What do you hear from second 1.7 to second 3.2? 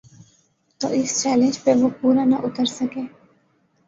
وہ پورا نہ اتر سکے۔